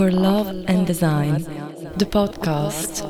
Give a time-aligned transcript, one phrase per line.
[0.00, 1.42] for Love and Design,
[1.96, 3.04] the podcast.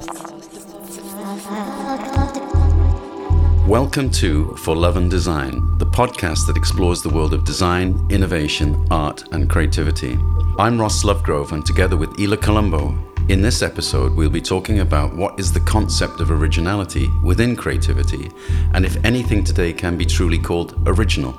[3.68, 8.88] Welcome to For Love and Design, the podcast that explores the world of design, innovation,
[8.90, 10.18] art, and creativity.
[10.58, 12.98] I'm Ross Lovegrove, and together with Ila Colombo,
[13.28, 18.28] in this episode, we'll be talking about what is the concept of originality within creativity,
[18.74, 21.38] and if anything today can be truly called original.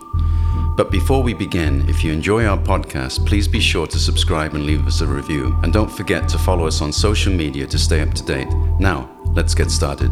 [0.75, 4.65] But before we begin, if you enjoy our podcast, please be sure to subscribe and
[4.65, 5.57] leave us a review.
[5.63, 8.47] And don't forget to follow us on social media to stay up to date.
[8.79, 10.11] Now, let's get started.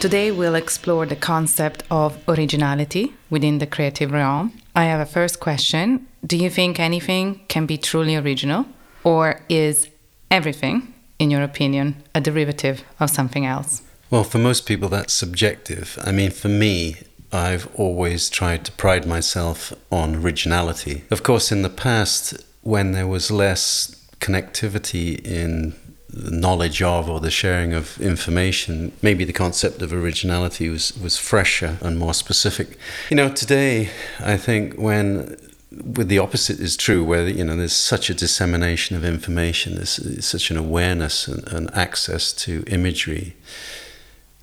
[0.00, 4.52] Today, we'll explore the concept of originality within the creative realm.
[4.74, 8.66] I have a first question Do you think anything can be truly original?
[9.04, 9.88] Or is
[10.32, 10.91] everything,
[11.22, 13.82] in your opinion, a derivative of something else?
[14.10, 15.98] Well, for most people, that's subjective.
[16.04, 16.96] I mean, for me,
[17.32, 21.04] I've always tried to pride myself on originality.
[21.10, 25.74] Of course, in the past, when there was less connectivity in
[26.10, 31.16] the knowledge of or the sharing of information, maybe the concept of originality was, was
[31.16, 32.76] fresher and more specific.
[33.08, 33.88] You know, today,
[34.20, 35.38] I think when
[35.84, 40.24] with the opposite is true, where you know there's such a dissemination of information, there's,
[40.24, 43.36] such an awareness and, and access to imagery.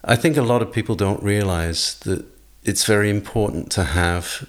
[0.04, 2.26] I think a lot of people don't realize that
[2.64, 4.48] it's very important to have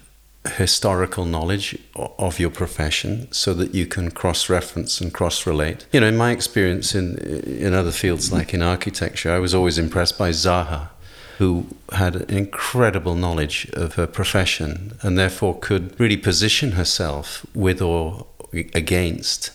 [0.57, 5.87] historical knowledge of your profession so that you can cross reference and cross relate.
[5.93, 9.79] You know, in my experience in in other fields like in architecture, I was always
[9.79, 10.89] impressed by Zaha,
[11.41, 17.81] who had an incredible knowledge of her profession and therefore could really position herself with
[17.81, 18.27] or
[18.75, 19.51] against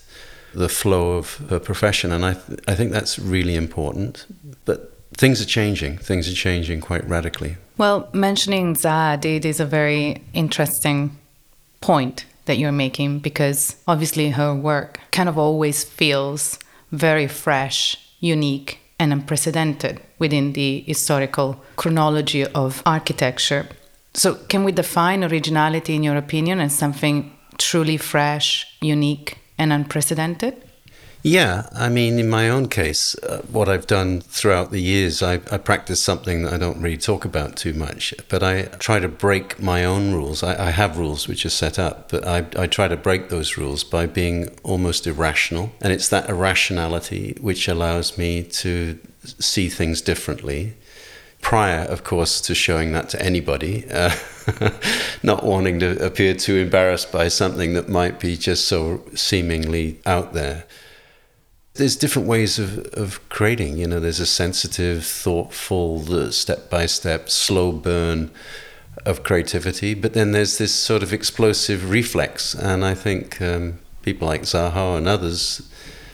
[0.55, 4.25] the flow of her profession and I th- I think that's really important.
[4.65, 4.79] But
[5.15, 5.99] things are changing.
[5.99, 7.57] Things are changing quite radically.
[7.77, 11.15] Well, mentioning Zaha, it is a very interesting
[11.81, 16.57] point that you're making because obviously her work kind of always feels
[16.91, 23.67] very fresh, unique, and unprecedented within the historical chronology of architecture.
[24.13, 30.64] So, can we define originality, in your opinion, as something truly fresh, unique, and unprecedented?
[31.27, 35.41] Yeah, I mean, in my own case, uh, what I've done throughout the years, I,
[35.49, 39.07] I, practice something that I don't really talk about too much, but I try to
[39.07, 40.43] break my own rules.
[40.43, 43.57] I, I have rules which are set up, but I, I, try to break those
[43.57, 45.71] rules by being almost irrational.
[45.81, 50.75] And it's that irrationality which allows me to see things differently.
[51.41, 54.15] Prior, of course, to showing that to anybody, uh,
[55.23, 60.33] not wanting to appear too embarrassed by something that might be just so seemingly out
[60.33, 60.65] there
[61.75, 63.77] there's different ways of, of creating.
[63.77, 68.31] You know, there's a sensitive, thoughtful, step by step, slow burn
[69.05, 72.55] of creativity, but then there's this sort of explosive reflex.
[72.55, 75.69] And I think um, people like Zaha and others,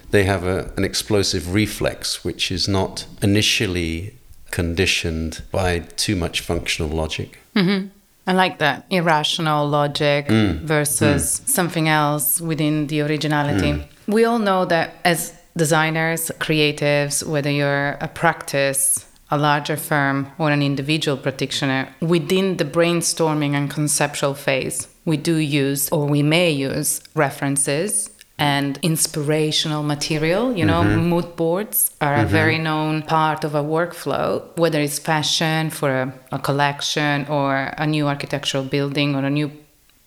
[0.09, 4.15] they have a, an explosive reflex, which is not initially
[4.49, 7.39] conditioned by too much functional logic.
[7.55, 7.87] Mm-hmm.
[8.27, 10.59] I like that irrational logic mm.
[10.59, 11.49] versus mm.
[11.49, 13.73] something else within the originality.
[13.73, 13.87] Mm.
[14.07, 20.51] We all know that as designers, creatives, whether you're a practice, a larger firm, or
[20.51, 26.51] an individual practitioner, within the brainstorming and conceptual phase, we do use or we may
[26.51, 30.51] use references and inspirational material.
[30.57, 31.09] You know, mm-hmm.
[31.09, 32.25] mood boards are mm-hmm.
[32.25, 37.71] a very known part of a workflow, whether it's fashion for a, a collection or
[37.77, 39.51] a new architectural building or a new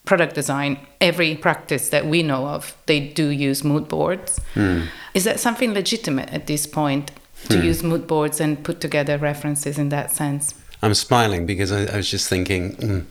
[0.05, 4.41] product design, every practice that we know of, they do use mood boards.
[4.55, 4.89] Mm.
[5.15, 7.11] Is that something legitimate at this point
[7.49, 7.65] to mm.
[7.65, 10.55] use mood boards and put together references in that sense?
[10.83, 13.05] I'm smiling because I, I was just thinking, mm,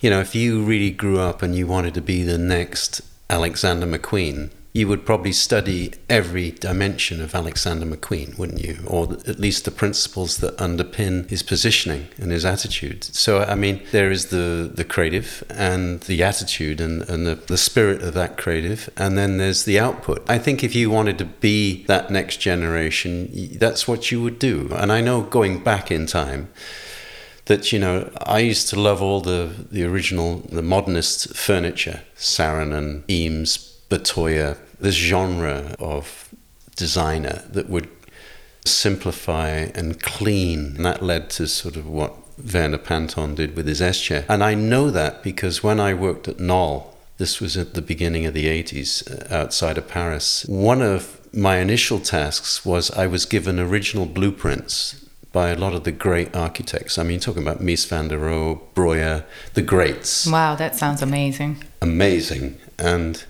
[0.00, 3.86] you know, if you really grew up and you wanted to be the next Alexander
[3.86, 8.78] McQueen, you would probably study every dimension of Alexander McQueen, wouldn't you?
[8.86, 13.02] Or at least the principles that underpin his positioning and his attitude.
[13.02, 17.58] So, I mean, there is the, the creative and the attitude and, and the, the
[17.58, 20.24] spirit of that creative, and then there's the output.
[20.30, 24.70] I think if you wanted to be that next generation, that's what you would do.
[24.72, 26.48] And I know going back in time,
[27.46, 33.02] that you know I used to love all the the original the modernist furniture, Saarinen,
[33.10, 36.34] Eames, Bertoia, this genre of
[36.76, 37.88] designer that would
[38.64, 40.76] simplify and clean.
[40.76, 44.24] And that led to sort of what Verner Panton did with his S-chair.
[44.28, 48.24] And I know that because when I worked at Knoll, this was at the beginning
[48.24, 53.26] of the 80s uh, outside of Paris, one of my initial tasks was I was
[53.26, 56.98] given original blueprints by a lot of the great architects.
[56.98, 59.24] I mean, talking about Mies van der Rohe, Breuer,
[59.54, 60.26] the greats.
[60.26, 61.62] Wow, that sounds amazing.
[61.80, 62.58] Amazing.
[62.78, 63.24] And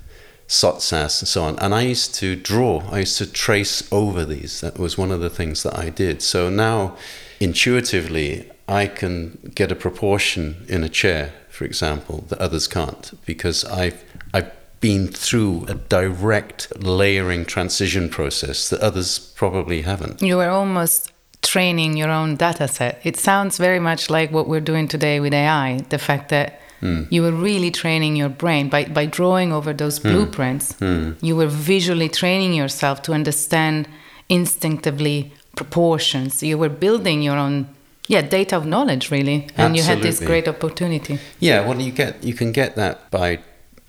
[0.50, 1.56] Sottsass and so on.
[1.60, 4.60] And I used to draw, I used to trace over these.
[4.60, 6.22] That was one of the things that I did.
[6.22, 6.96] So now,
[7.38, 13.64] intuitively, I can get a proportion in a chair, for example, that others can't because
[13.64, 14.02] I've,
[14.34, 14.50] I've
[14.80, 20.20] been through a direct layering transition process that others probably haven't.
[20.20, 21.12] You were almost
[21.42, 23.00] training your own data set.
[23.04, 25.78] It sounds very much like what we're doing today with AI.
[25.90, 27.06] The fact that mm.
[27.10, 30.10] you were really training your brain by, by drawing over those mm.
[30.10, 31.16] blueprints, mm.
[31.22, 33.88] you were visually training yourself to understand
[34.28, 36.42] instinctively proportions.
[36.42, 37.68] You were building your own
[38.08, 39.78] yeah data of knowledge really and Absolutely.
[39.78, 43.38] you had this great opportunity yeah well you get you can get that by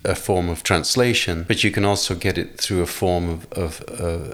[0.04, 3.84] a form of translation, but you can also get it through a form of, of
[3.88, 4.34] uh,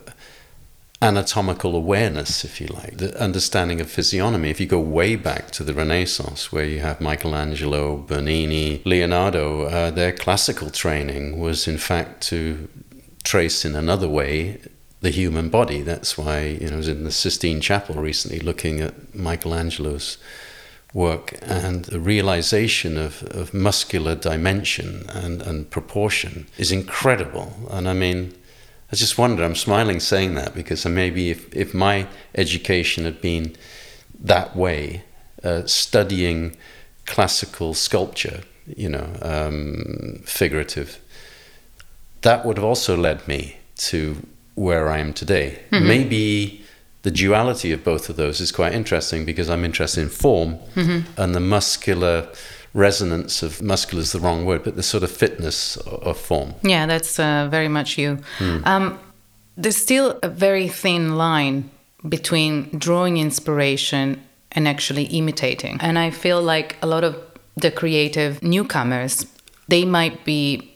[1.01, 4.49] anatomical awareness, if you like, the understanding of physiognomy.
[4.49, 9.91] If you go way back to the Renaissance, where you have Michelangelo, Bernini, Leonardo, uh,
[9.91, 12.67] their classical training was in fact to
[13.23, 14.59] trace in another way
[15.01, 15.81] the human body.
[15.81, 20.17] That's why you know I was in the Sistine Chapel recently looking at Michelangelo's
[20.93, 27.53] work and the realization of, of muscular dimension and, and proportion is incredible.
[27.69, 28.33] And I mean,
[28.91, 33.55] I just wonder, I'm smiling saying that because maybe if, if my education had been
[34.19, 35.03] that way,
[35.43, 36.55] uh, studying
[37.05, 40.99] classical sculpture, you know, um, figurative,
[42.21, 44.25] that would have also led me to
[44.55, 45.59] where I am today.
[45.71, 45.87] Mm-hmm.
[45.87, 46.61] Maybe
[47.03, 51.21] the duality of both of those is quite interesting because I'm interested in form mm-hmm.
[51.21, 52.27] and the muscular
[52.77, 56.53] resonance of muscular is the wrong word, but the sort of fitness of form.
[56.61, 58.19] Yeah, that's uh, very much you.
[58.37, 58.65] Mm.
[58.65, 58.99] Um,
[59.57, 61.69] there's still a very thin line
[62.07, 64.21] between drawing inspiration
[64.51, 65.77] and actually imitating.
[65.81, 67.15] And I feel like a lot of
[67.55, 69.25] the creative newcomers,
[69.67, 70.71] they might be,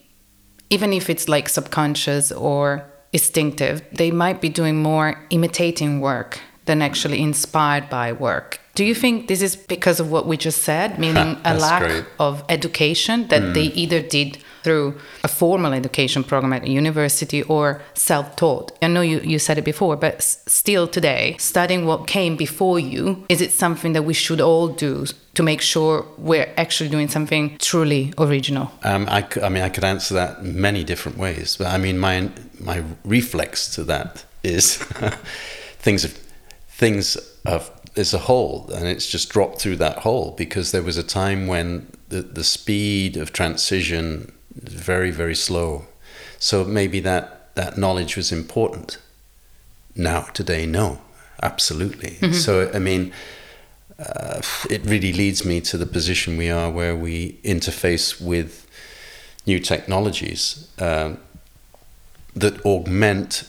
[0.72, 2.84] even if it's like subconscious or
[3.14, 3.84] instinctive.
[3.92, 8.61] They might be doing more imitating work than actually inspired by work.
[8.74, 12.06] Do you think this is because of what we just said, meaning a lack great.
[12.20, 13.54] of education that mm.
[13.54, 18.72] they either did through a formal education program at a university or self taught?
[18.82, 23.26] I know you, you said it before, but still today, studying what came before you,
[23.28, 27.58] is it something that we should all do to make sure we're actually doing something
[27.58, 28.72] truly original?
[28.84, 32.30] Um, I, I mean, I could answer that many different ways, but I mean, my,
[32.60, 34.78] my reflex to that is
[35.80, 36.14] things have,
[36.70, 40.98] things have there's a hole and it's just dropped through that hole because there was
[40.98, 44.32] a time when the, the speed of transition
[44.64, 45.86] is very very slow.
[46.40, 48.98] So maybe that that knowledge was important.
[49.96, 51.02] Now today no.
[51.44, 52.12] Absolutely.
[52.12, 52.34] Mm-hmm.
[52.34, 53.12] so i mean
[54.00, 58.68] uh, it really leads me to the position we are where we interface with
[59.46, 61.14] new technologies uh,
[62.36, 63.44] that augment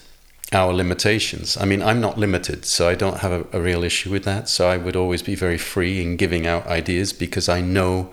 [0.53, 1.57] our limitations.
[1.57, 4.49] I mean, I'm not limited, so I don't have a, a, real issue with that.
[4.49, 8.13] So I would always be very free in giving out ideas because I know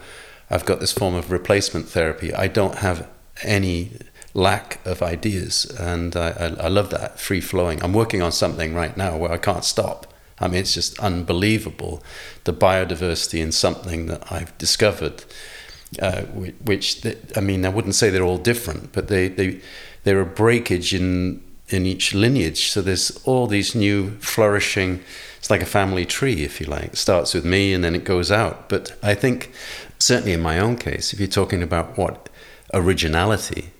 [0.49, 2.33] I've got this form of replacement therapy.
[2.33, 3.07] I don't have
[3.43, 3.91] any
[4.33, 7.83] lack of ideas, and I, I, I love that free flowing.
[7.83, 10.07] I'm working on something right now where I can't stop.
[10.39, 12.01] I mean, it's just unbelievable
[12.45, 15.23] the biodiversity in something that I've discovered.
[15.99, 17.03] Uh, which,
[17.35, 19.59] I mean, I wouldn't say they're all different, but they, they,
[20.03, 22.69] they're a breakage in in each lineage.
[22.69, 25.03] So there's all these new flourishing.
[25.37, 26.93] It's like a family tree, if you like.
[26.93, 28.69] It starts with me and then it goes out.
[28.69, 29.51] But I think,
[29.99, 32.29] certainly in my own case, if you're talking about what
[32.73, 33.71] originality,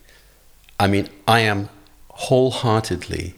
[0.80, 1.70] I mean, I am
[2.12, 3.36] wholeheartedly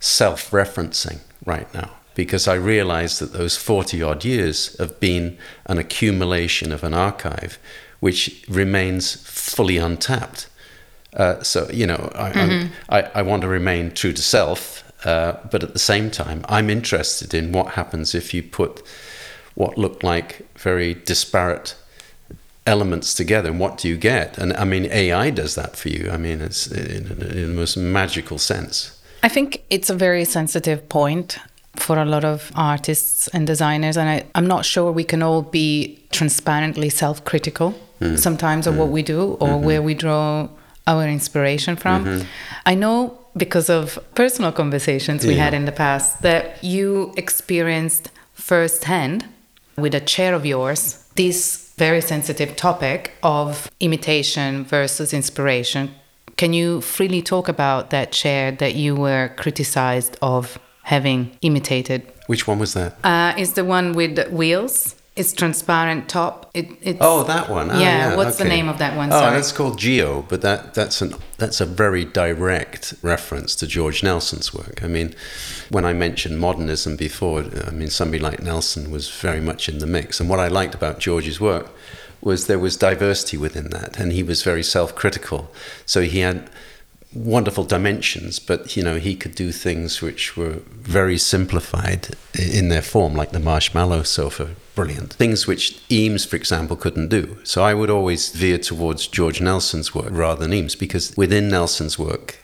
[0.00, 5.78] self referencing right now because I realize that those 40 odd years have been an
[5.78, 7.58] accumulation of an archive
[8.00, 10.48] which remains fully untapped.
[11.14, 12.72] Uh, so you know, I, mm-hmm.
[12.88, 16.70] I, I, want to remain true to self, uh, but at the same time, I'm
[16.70, 18.82] interested in what happens if you put
[19.54, 21.76] what look like very disparate
[22.66, 24.38] elements together, and what do you get?
[24.38, 26.10] And I mean, AI does that for you.
[26.10, 28.98] I mean, it's in, in the most magical sense.
[29.22, 31.38] I think it's a very sensitive point
[31.76, 35.42] for a lot of artists and designers, and I, am not sure we can all
[35.42, 38.18] be transparently self-critical mm.
[38.18, 38.78] sometimes of mm.
[38.78, 39.64] what we do or mm-hmm.
[39.64, 40.48] where we draw
[40.86, 42.04] our inspiration from.
[42.04, 42.26] Mm-hmm.
[42.66, 45.44] I know because of personal conversations we yeah.
[45.44, 49.26] had in the past that you experienced firsthand
[49.76, 55.94] with a chair of yours this very sensitive topic of imitation versus inspiration.
[56.36, 62.46] Can you freely talk about that chair that you were criticized of having imitated Which
[62.46, 62.96] one was that?
[63.04, 64.96] Uh, it's the one with wheels.
[65.14, 66.50] It's transparent top.
[66.54, 67.70] It, it's, Oh, that one.
[67.70, 69.12] Ah, Yeah, what's the name of that one?
[69.12, 69.34] Oh, Sorry.
[69.34, 74.54] that's called Geo, but that that's an that's a very direct reference to George Nelson's
[74.54, 74.82] work.
[74.82, 75.14] I mean,
[75.68, 79.86] when I mentioned modernism before, I mean somebody like Nelson was very much in the
[79.86, 80.18] mix.
[80.18, 81.68] And what I liked about George's work
[82.22, 85.50] was there was diversity within that, and he was very self-critical.
[85.84, 86.48] So he had
[87.14, 92.80] wonderful dimensions, but you know he could do things which were very simplified in their
[92.80, 95.12] form, like the marshmallow sofa, brilliant.
[95.12, 97.38] Things which Eames, for example, couldn't do.
[97.44, 101.98] So I would always veer towards George Nelson's work rather than Eames, because within Nelson's
[101.98, 102.38] work,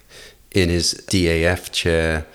[0.52, 2.26] in his DAF chair.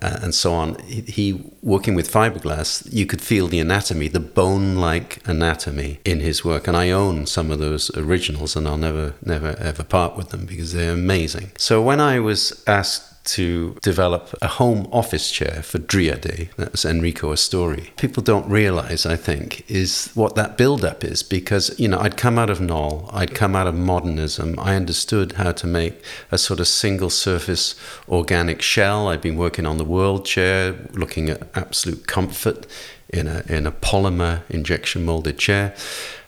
[0.00, 0.78] Uh, and so on.
[0.84, 6.44] He, he working with fiberglass, you could feel the anatomy, the bone-like anatomy in his
[6.44, 6.68] work.
[6.68, 10.46] And I own some of those originals, and I'll never, never, ever part with them
[10.46, 11.50] because they're amazing.
[11.56, 16.84] So when I was asked to develop a home office chair for Driade, that was
[16.84, 17.94] Enrico Astori.
[17.96, 22.38] People don't realize, I think, is what that build-up is because, you know, I'd come
[22.38, 26.58] out of Knoll, I'd come out of modernism, I understood how to make a sort
[26.58, 27.74] of single surface
[28.08, 29.08] organic shell.
[29.08, 32.66] I'd been working on the world chair, looking at absolute comfort
[33.10, 35.74] in a, in a polymer injection molded chair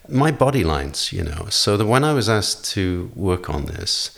[0.08, 1.46] my body lines, you know.
[1.50, 4.10] So that when I was asked to work on this,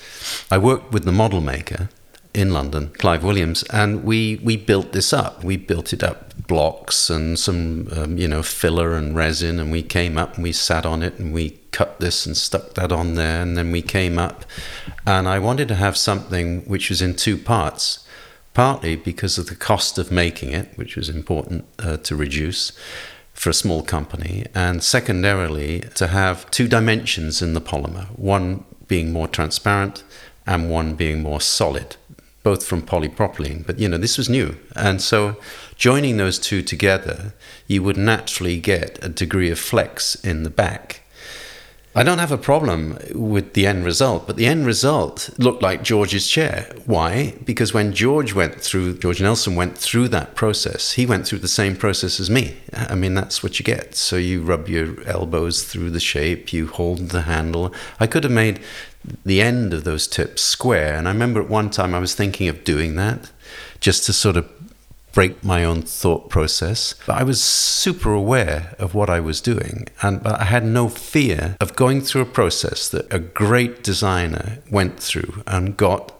[0.51, 1.91] I worked with the model maker
[2.35, 5.45] in London, Clive Williams, and we we built this up.
[5.45, 9.83] We built it up blocks and some um, you know filler and resin, and we
[9.83, 13.15] came up and we sat on it and we cut this and stuck that on
[13.15, 14.45] there, and then we came up,
[15.07, 17.99] and I wanted to have something which was in two parts.
[18.55, 22.73] Partly because of the cost of making it, which was important uh, to reduce,
[23.33, 29.11] for a small company, and secondarily, to have two dimensions in the polymer one being
[29.11, 30.05] more transparent
[30.47, 31.97] and one being more solid,
[32.43, 33.67] both from polypropylene.
[33.67, 34.57] But you know, this was new.
[34.75, 35.37] And so,
[35.77, 37.35] joining those two together,
[37.67, 41.03] you would naturally get a degree of flex in the back.
[41.95, 45.83] I don't have a problem with the end result, but the end result looked like
[45.83, 46.75] George's chair.
[46.87, 47.35] Why?
[47.45, 51.49] Because when George went through, George Nelson went through that process, he went through the
[51.49, 52.57] same process as me.
[52.73, 53.95] I mean, that's what you get.
[53.95, 57.75] So you rub your elbows through the shape, you hold the handle.
[58.01, 58.61] I could have made
[59.25, 60.95] the end of those tips square.
[60.97, 63.31] And I remember at one time I was thinking of doing that
[63.81, 64.49] just to sort of
[65.13, 66.95] break my own thought process.
[67.07, 70.89] But I was super aware of what I was doing, and but I had no
[70.89, 76.13] fear of going through a process that a great designer went through and got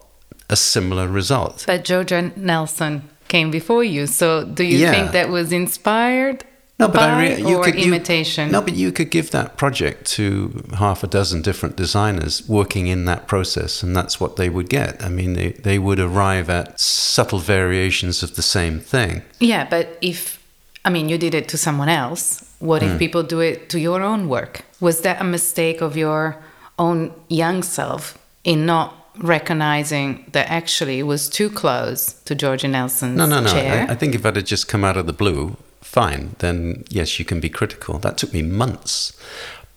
[0.51, 1.65] a similar result.
[1.67, 4.91] But George Nelson came before you, so do you Yeah.
[4.91, 6.45] think that was inspired
[6.83, 10.65] No, but I re- you could you- no, but you could give that project to
[10.79, 15.03] half a dozen different designers working in that process, and that's what they would get.
[15.03, 19.23] I mean, they, they would arrive at subtle variations of the same thing.
[19.39, 20.43] Yeah, but if
[20.85, 22.25] I mean you did it to someone else,
[22.59, 22.99] what if mm.
[22.99, 24.63] people do it to your own work?
[24.81, 26.37] Was that a mistake of your
[26.79, 33.17] own young self in not recognizing that actually it was too close to George Nelson's
[33.17, 33.53] No, no, no.
[33.53, 35.57] I, I think if I'd have just come out of the blue,
[35.93, 37.99] fine, then yes, you can be critical.
[37.99, 39.13] That took me months.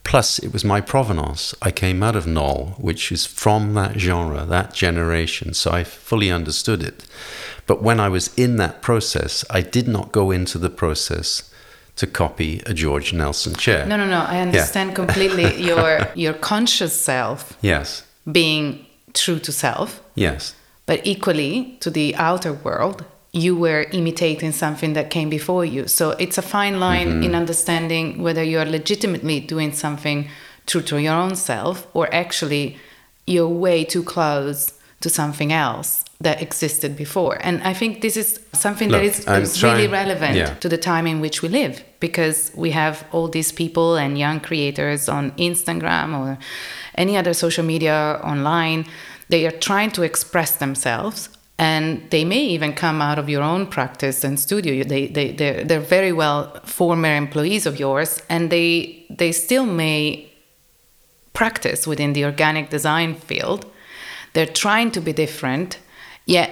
[0.02, 1.54] Plus, it was my provenance.
[1.60, 6.30] I came out of Knoll, which is from that genre, that generation, so I fully
[6.30, 7.04] understood it.
[7.66, 11.50] But when I was in that process, I did not go into the process
[11.96, 13.84] to copy a George Nelson chair.
[13.86, 14.20] no, no, no.
[14.20, 20.54] I understand completely your your conscious self Yes, being true to self, yes.
[20.86, 23.04] but equally to the outer world,
[23.36, 25.86] you were imitating something that came before you.
[25.86, 27.22] So it's a fine line Mm-hmm.
[27.24, 30.28] in understanding whether you are legitimately doing something
[30.66, 32.78] true to your own self or actually
[33.26, 37.36] you're way too close to something else that existed before.
[37.42, 40.54] And I think this is something Look, that is, is really relevant yeah.
[40.54, 44.40] to the time in which we live because we have all these people and young
[44.40, 46.38] creators on Instagram or
[46.94, 48.86] any other social media online.
[49.28, 53.66] They are trying to express themselves and they may even come out of your own
[53.66, 54.84] practice and studio.
[54.84, 60.30] They, they, they're, they're very well former employees of yours and they, they still may
[61.32, 63.64] practice within the organic design field.
[64.34, 65.78] They're trying to be different,
[66.26, 66.50] yet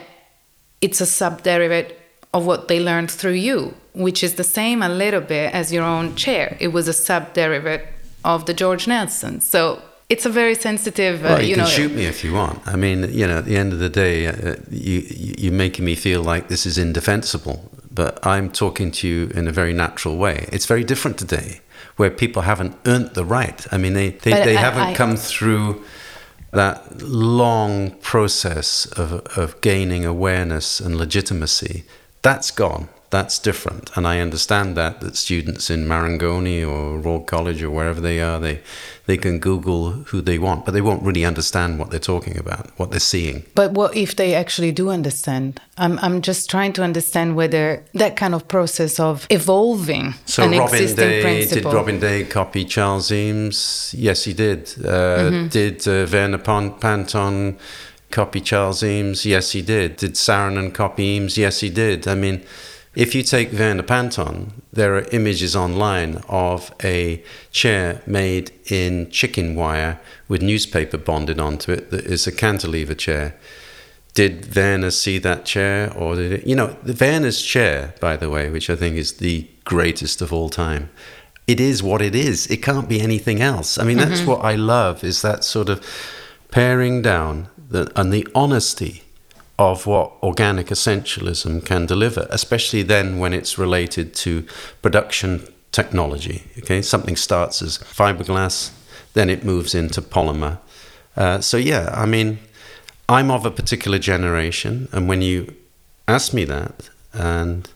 [0.81, 1.95] it's a subderivative
[2.33, 5.85] of what they learned through you, which is the same a little bit as your
[5.85, 6.57] own chair.
[6.61, 7.87] It was a subderivative
[8.25, 9.41] of the George Nelson.
[9.41, 11.71] So it's a very sensitive, uh, Well, you, you can know.
[11.71, 12.61] shoot me if you want.
[12.67, 15.85] I mean, you know, at the end of the day, uh, you, you- you're making
[15.85, 17.71] me feel like this is indefensible.
[17.91, 20.49] But I'm talking to you in a very natural way.
[20.53, 21.61] It's very different today,
[21.97, 23.65] where people haven't earned the right.
[23.73, 25.83] I mean, they, they, But they I- haven't I- come through
[26.51, 31.85] that long process of, of gaining awareness and legitimacy.
[32.23, 32.89] That's gone.
[33.15, 33.85] That's different.
[33.97, 38.39] And I understand that that students in Marangoni or Royal College or wherever they are,
[38.41, 38.57] they
[39.07, 42.63] they can Google who they want, but they won't really understand what they're talking about,
[42.79, 43.39] what they're seeing.
[43.55, 45.61] But what if they actually do understand?
[45.85, 47.65] I'm I'm just trying to understand whether
[48.03, 51.71] that kind of process of evolving so an Robin existing Day principle.
[51.71, 53.95] did Robin Day copy Charles Eames?
[53.97, 54.61] Yes, he did.
[54.85, 55.49] Uh, Mm-hmm.
[55.59, 56.39] Did uh, Verner
[56.81, 57.57] Panton
[58.11, 59.25] copy Charles Eames?
[59.25, 59.97] Yes, he did.
[59.97, 61.37] Did Saarinen copy Eames?
[61.39, 62.07] Yes, he did.
[62.09, 62.39] I mean,
[62.95, 69.55] if you take Verner Panton, there are images online of a chair made in chicken
[69.55, 73.37] wire with newspaper bonded onto it that is a cantilever chair.
[74.15, 76.47] Did Verner see that chair, or did it?
[76.47, 80.33] You know, the Verner's chair, by the way, which I think is the greatest of
[80.33, 80.89] all time.
[81.47, 82.47] It is what it is.
[82.47, 83.77] It can't be anything else.
[83.77, 84.31] I mean, that's mm-hmm.
[84.31, 85.85] what I love is that sort of
[86.51, 89.04] paring down the, and the honesty
[89.59, 94.45] of what organic essentialism can deliver, especially then when it's related to
[94.83, 96.43] production technology.
[96.59, 98.71] Okay, something starts as fiberglass,
[99.13, 100.59] then it moves into polymer.
[101.17, 102.39] Uh, so yeah, I mean,
[103.09, 105.55] I'm of a particular generation, and when you
[106.09, 107.69] ask me that, and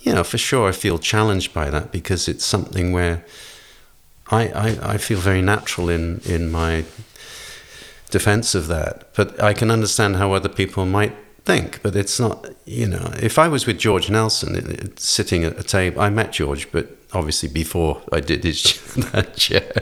[0.00, 3.24] you know, for sure, I feel challenged by that because it's something where
[4.30, 6.84] I I, I feel very natural in in my
[8.12, 9.12] defense of that.
[9.16, 11.14] But I can understand how other people might
[11.44, 11.80] think.
[11.82, 15.58] But it's not, you know, if I was with George Nelson it- it- sitting at
[15.58, 18.62] a table, I met George, but obviously before I did his
[19.12, 19.72] that chair,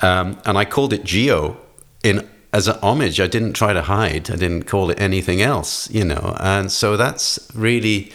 [0.00, 1.56] um, and I called it Geo
[2.04, 3.18] in as an homage.
[3.20, 4.30] I didn't try to hide.
[4.30, 6.36] I didn't call it anything else, you know.
[6.38, 8.12] And so that's really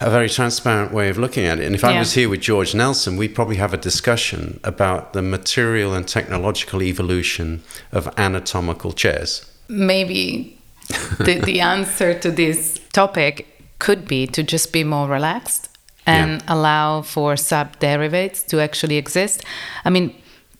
[0.00, 1.66] a very transparent way of looking at it.
[1.66, 5.22] And if I was here with George Nelson, we'd probably have a discussion about the
[5.22, 9.44] material and technological evolution of anatomical chairs.
[9.68, 10.56] maybe
[11.18, 13.46] the, the answer to this topic
[13.78, 15.68] could be to just be more relaxed
[16.06, 16.54] and Yeah.
[16.54, 19.44] allow for sub derivatives to actually exist.
[19.84, 20.12] I mean,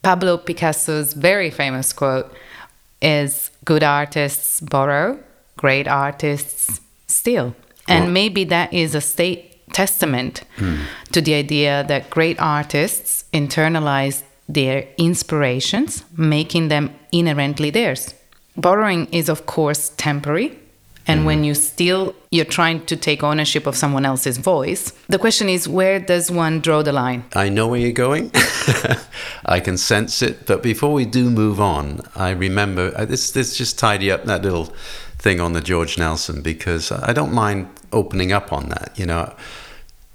[0.03, 2.31] Pablo Picasso's very famous quote
[3.01, 5.17] is good artists borrow,
[5.57, 7.53] great artists steal.
[7.91, 9.41] And Well- maybe that is a state
[9.73, 10.41] testament
[11.11, 18.13] to the idea that great artists internalize their inspirations, making them inherently theirs.
[18.57, 20.57] Borrowing is, of course, temporary.
[21.07, 24.93] And when you steal, you're trying to take ownership of someone else's voice.
[25.09, 27.23] The question is, where does one draw the line?
[27.33, 28.31] I know where you're going.
[29.45, 30.45] I can sense it.
[30.45, 33.31] But before we do move on, I remember uh, this.
[33.31, 34.65] This just tidy up that little
[35.17, 38.93] thing on the George Nelson because I don't mind opening up on that.
[38.95, 39.33] You know,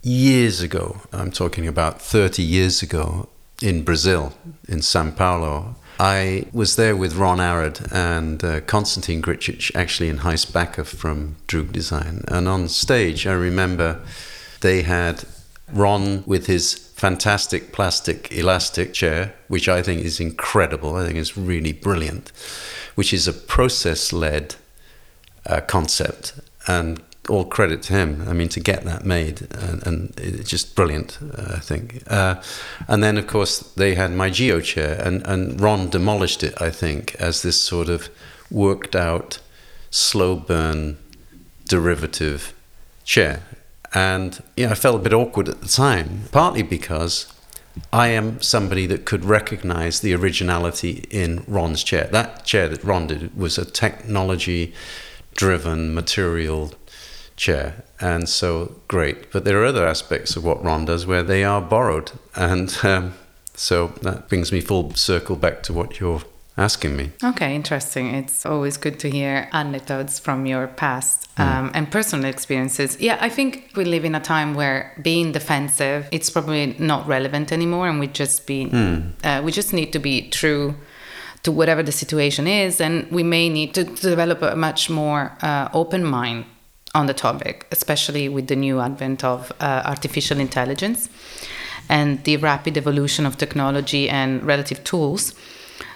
[0.03, 3.29] years ago, I'm talking about 30 years ago
[3.63, 4.33] in Brazil,
[4.69, 5.77] in Sao Paulo.
[5.99, 11.37] I was there with Ron Arad and uh, Konstantin Grcic, actually in Gijs Bakker from
[11.49, 12.23] Droog Design.
[12.29, 14.03] And on stage, I remember
[14.61, 15.25] they had
[15.73, 20.97] Ron with his fantastic plastic elastic chair, which I think is incredible.
[20.97, 22.31] I think it's really brilliant,
[22.95, 24.57] which is a process led
[25.47, 26.35] uh, concept.
[26.69, 28.25] And all credit to him.
[28.29, 32.03] I mean, to get that made, and, and it's just brilliant, uh, I think.
[32.07, 32.43] Uh,
[32.89, 36.71] and then, of course, they had my Geo chair, and, and Ron demolished it, I
[36.71, 38.09] think, as this sort of
[38.51, 39.41] worked out,
[39.91, 40.99] slow burn
[41.69, 42.55] derivative
[43.05, 43.43] chair.
[43.95, 47.33] And know, I felt a bit awkward at the time, partly because
[47.93, 52.09] I am somebody that could recognize the originality in Ron's chair.
[52.11, 54.75] That chair that Ron did was a technology
[55.35, 56.73] driven material
[57.37, 57.85] chair.
[58.01, 59.31] And so great.
[59.33, 62.13] But there are other aspects of what Ron does where they are borrowed.
[62.35, 63.15] And um,
[63.55, 66.23] so that brings me full circle back to what you're
[66.59, 67.11] asking me.
[67.23, 68.15] Okay, interesting.
[68.15, 72.99] It's always good to hear anecdotes from your past um, and personal experiences.
[72.99, 77.53] Yeah, I think we live in a time where being defensive it's probably not relevant
[77.53, 78.71] anymore, and we just be
[79.23, 80.75] uh, we just need to be true
[81.43, 85.37] to whatever the situation is, and we may need to, to develop a much more
[85.43, 86.47] uh, open mind
[86.97, 91.11] on the topic, especially with the new advent of uh, artificial intelligence
[91.89, 95.35] and the rapid evolution of technology and relative tools.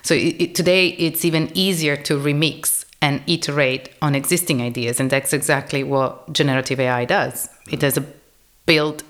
[0.03, 5.11] So it, it, today it's even easier to remix and iterate on existing ideas, and
[5.11, 7.49] that's exactly what generative AI does.
[7.71, 8.05] It has a
[8.67, 9.03] built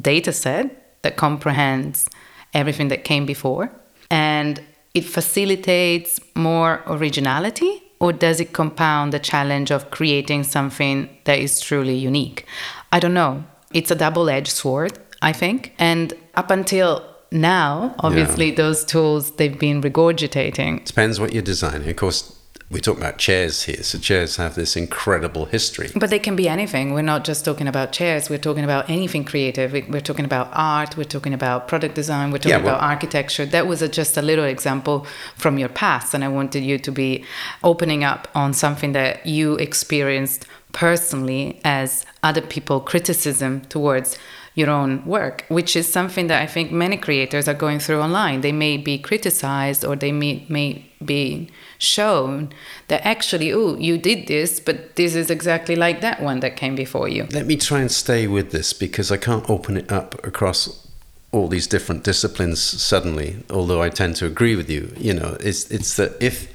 [0.00, 2.08] data set that comprehends
[2.54, 3.70] everything that came before,
[4.10, 4.62] and
[4.94, 11.60] it facilitates more originality, or does it compound the challenge of creating something that is
[11.60, 12.46] truly unique?
[12.92, 13.44] I don't know.
[13.72, 15.74] It's a double edged sword, I think.
[15.78, 20.84] And up until now, obviously, those tools they've been regurgitating.
[20.84, 21.88] Depends what you're designing.
[21.88, 22.35] Of course,
[22.68, 23.82] we're talking about chairs here.
[23.82, 25.88] So chairs have this incredible history.
[25.94, 26.94] But they can be anything.
[26.94, 28.28] We're not just talking about chairs.
[28.28, 29.72] We're talking about anything creative.
[29.72, 30.96] We're talking about art.
[30.96, 32.32] We're talking about product design.
[32.32, 33.46] We're talking Yeah, well- about architecture.
[33.46, 36.90] That was a, just a little example from your past, and I wanted you to
[36.90, 37.24] be
[37.62, 44.18] opening up on something that you experienced personally as other people criticism towards
[44.56, 48.40] your own work, which is something that I think many creators are going through online.
[48.40, 52.52] They may be criticized or they may, may be shown
[52.88, 56.74] that actually, oh, you did this, but this is exactly like that one that came
[56.74, 57.28] before you.
[57.32, 60.88] Let me try and stay with this because I can't open it up across
[61.32, 64.90] all these different disciplines suddenly, although I tend to agree with you.
[64.96, 66.50] You know, it's, it's that if,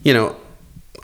[0.00, 0.36] you know,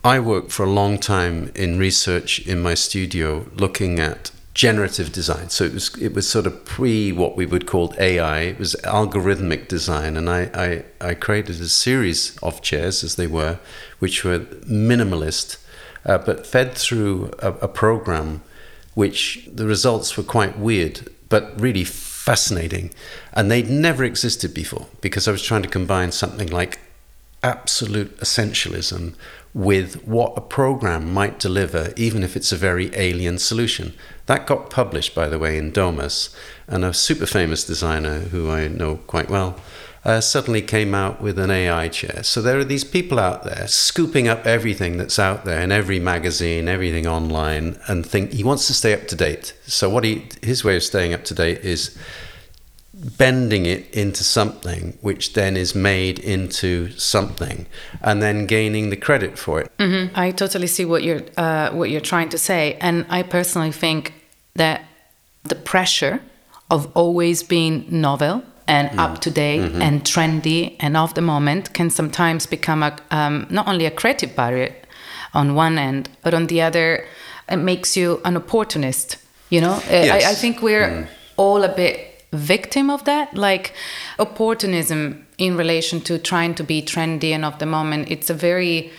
[0.05, 5.49] I worked for a long time in research in my studio looking at generative design.
[5.49, 8.41] So it was it was sort of pre what we would call AI.
[8.41, 13.27] It was algorithmic design, and I I, I created a series of chairs as they
[13.27, 13.59] were,
[13.99, 15.59] which were minimalist,
[16.05, 18.43] uh, but fed through a, a program,
[18.95, 22.93] which the results were quite weird, but really fascinating,
[23.33, 26.79] and they'd never existed before because I was trying to combine something like
[27.43, 29.15] absolute essentialism
[29.55, 33.93] with what a program might deliver, even if it's a very alien solution.
[34.27, 36.35] That got published, by the way, in Domus,
[36.67, 39.59] and a super famous designer who I know quite well
[40.05, 42.23] uh, suddenly came out with an AI chair.
[42.23, 46.01] So there are these people out there scooping up everything that's out there in every
[46.01, 49.55] magazine, everything online, and think he wants to stay up to date.
[49.67, 51.97] So what he his way of staying up to date is
[53.03, 57.67] bending it into something which then is made into something
[58.01, 59.73] and then gaining the credit for it.
[59.79, 60.19] Mm-hmm.
[60.19, 64.15] I totally see what you're uh, what you're trying to say, and I personally think
[64.55, 64.85] that
[65.43, 66.21] the pressure
[66.71, 68.99] of always being novel and mm.
[68.99, 69.83] up to date mm-hmm.
[69.83, 74.37] and trendy and of the moment can sometimes become a um, not only a creative
[74.37, 74.75] barrier
[75.35, 77.07] on one end, but on the other,
[77.49, 79.17] it makes you an opportunist.
[79.51, 81.09] You know, uh, I- I, I think we're mm.
[81.37, 83.75] all a bit victim of that, like
[84.18, 88.11] opportunism in relation to trying to be trendy and of the moment.
[88.11, 88.90] It's a very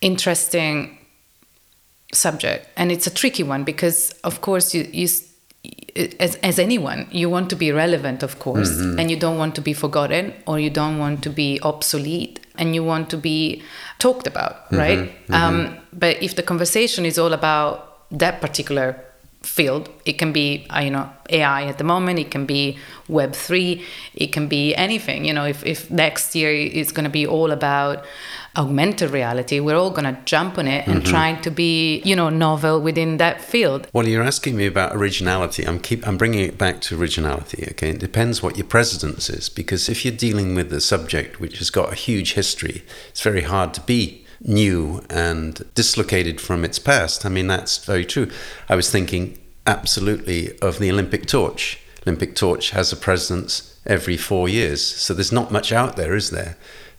[0.00, 0.98] interesting
[2.12, 2.68] subject.
[2.76, 5.08] And it's a tricky one because of course you you
[6.20, 8.98] as, as anyone you want to be relevant of course mm-hmm.
[8.98, 12.74] and you don't want to be forgotten or you don't want to be obsolete and
[12.74, 13.62] you want to be
[13.98, 14.76] talked about mm-hmm.
[14.76, 14.98] right?
[14.98, 15.34] Mm-hmm.
[15.34, 19.02] Um, but if the conversation is all about that particular
[19.46, 19.88] field.
[20.04, 22.78] It can be uh, you know ai at the moment it can be
[23.08, 25.24] web 3 it can be anything.
[25.24, 28.04] You know if, if next year is going to be all about
[28.56, 32.28] augmented reality we're all going to jump on it and trying to be you know
[32.28, 33.86] novel within that field.
[33.92, 35.66] Well you're asking me about originality.
[35.66, 37.90] I'm keep i'm bringing it back to originality okay?
[37.90, 41.70] It depends what your precedence is because if you're dealing with a subject which has
[41.70, 47.24] got a huge history it's very hard to be new and dislocated from its past
[47.24, 48.30] i mean that's very true
[48.68, 54.48] i was thinking absolutely of the olympic torch olympic torch has a presence every 4
[54.48, 56.56] years so there's not much out there is there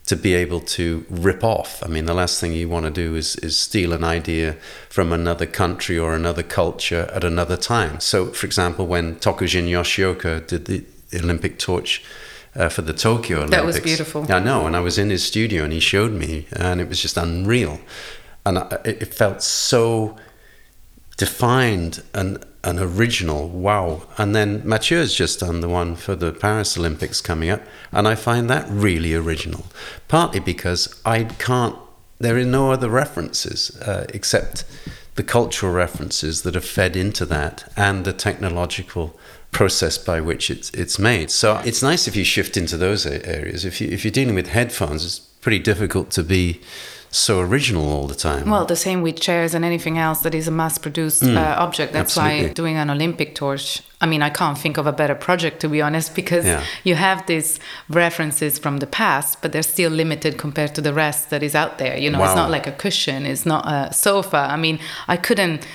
[0.08, 1.82] to be able to rip off.
[1.84, 4.56] I mean, the last thing you want to do is, is steal an idea
[4.88, 8.00] from another country or another culture at another time.
[8.00, 12.02] So, for example, when Tokujin Yoshioka did the Olympic torch
[12.58, 13.56] uh, for the Tokyo Olympics.
[13.56, 14.30] That was beautiful.
[14.30, 17.00] I know, and I was in his studio and he showed me, and it was
[17.00, 17.80] just unreal.
[18.44, 20.16] And I, it felt so
[21.16, 23.48] defined and, and original.
[23.48, 24.02] Wow.
[24.16, 27.60] And then Mathieu's just done the one for the Paris Olympics coming up.
[27.92, 29.66] And I find that really original,
[30.06, 31.76] partly because I can't,
[32.18, 34.64] there are no other references uh, except
[35.16, 39.18] the cultural references that are fed into that and the technological
[39.50, 41.30] process by which it's it's made.
[41.30, 43.64] So it's nice if you shift into those areas.
[43.64, 46.60] If you if you're dealing with headphones, it's pretty difficult to be
[47.10, 48.50] so original all the time.
[48.50, 51.94] Well, the same with chairs and anything else that is a mass-produced uh, object.
[51.94, 53.80] That's why doing an Olympic torch.
[54.02, 56.62] I mean, I can't think of a better project to be honest, because Yeah.
[56.84, 61.30] you have these references from the past, but they're still limited compared to the rest
[61.30, 61.96] that is out there.
[61.96, 64.46] You know, it's not like a cushion, it's not a sofa.
[64.50, 65.66] I mean, I couldn't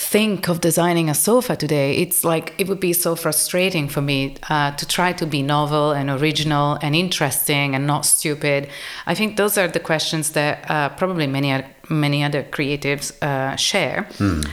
[0.00, 1.96] think of designing a sofa today.
[1.98, 5.92] It's like it would be so frustrating for me uh, to try to be novel
[5.92, 8.68] and original and interesting and not stupid.
[9.06, 11.50] I think those are the questions that uh, probably many
[11.90, 14.06] many other creatives uh, share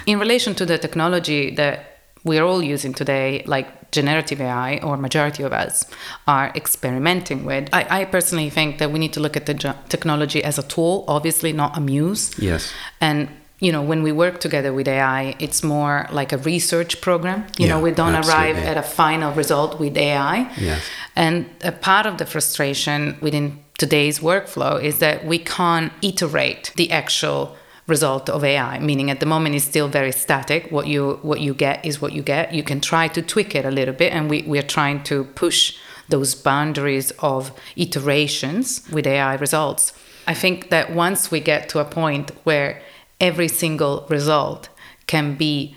[0.05, 5.43] in relation to the technology that we're all using today, like generative AI, or majority
[5.43, 5.85] of us
[6.27, 7.69] are experimenting with.
[7.71, 10.63] I, I personally think that we need to look at the ge- technology as a
[10.63, 12.73] tool, obviously not a muse Yes.
[12.99, 17.45] and you know, when we work together with AI, it's more like a research program.
[17.57, 18.51] You Yeah, know, we don't absolutely.
[18.53, 20.51] arrive at a final result with AI.
[20.57, 20.81] Yes.
[21.15, 26.91] And a part of the frustration within today's workflow is that we can't iterate the
[26.91, 27.55] actual
[27.87, 30.71] result of AI, meaning at the moment it's still very static.
[30.71, 32.53] What you what you get is what you get.
[32.53, 35.73] You can try to tweak it a little bit, and we, we're trying to push
[36.09, 39.93] those boundaries of iterations with AI results.
[40.27, 42.81] I think that once we get to a point where
[43.19, 44.69] every single result
[45.07, 45.75] can be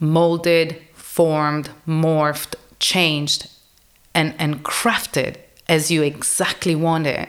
[0.00, 3.48] molded, formed, morphed, changed,
[4.14, 5.36] and, and crafted
[5.68, 7.28] as you exactly want it,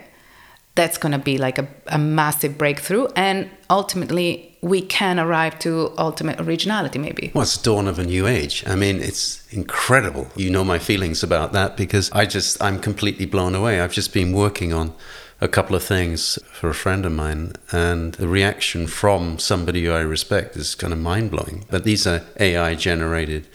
[0.75, 3.07] that's going to be like a, a massive breakthrough.
[3.15, 7.31] And ultimately, we can arrive to ultimate originality, maybe.
[7.33, 8.63] Well, it's dawn of a new age.
[8.65, 10.29] I mean, it's incredible.
[10.35, 13.81] You know my feelings about that because I just, I'm completely blown away.
[13.81, 14.93] I've just been working on
[15.41, 19.91] a couple of things for a friend of mine, and the reaction from somebody who
[19.91, 21.65] I respect is kind of mind blowing.
[21.69, 23.47] But these are AI generated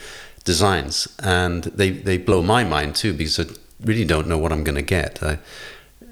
[0.44, 3.46] designs, and they, they blow my mind too because I
[3.80, 5.22] really don't know what I'm going to get.
[5.22, 5.38] I,